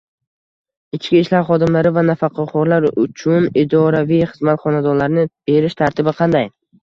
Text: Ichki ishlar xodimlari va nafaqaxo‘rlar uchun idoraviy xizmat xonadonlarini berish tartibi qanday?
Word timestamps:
Ichki 0.97 1.19
ishlar 1.23 1.43
xodimlari 1.49 1.91
va 1.97 2.03
nafaqaxo‘rlar 2.07 2.87
uchun 3.03 3.45
idoraviy 3.65 4.25
xizmat 4.33 4.63
xonadonlarini 4.65 5.27
berish 5.51 5.77
tartibi 5.83 6.17
qanday? 6.23 6.49